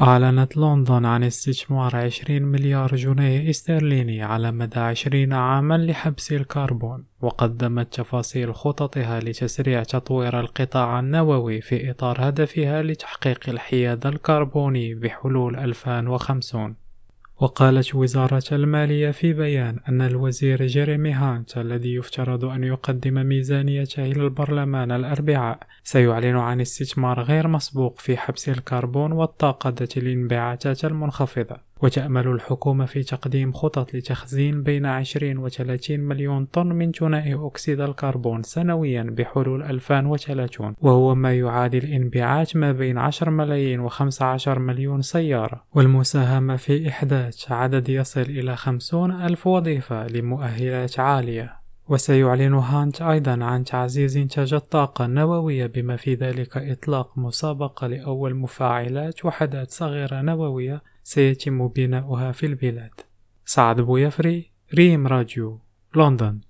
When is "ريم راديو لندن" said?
64.74-66.38